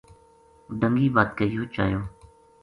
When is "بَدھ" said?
1.15-1.31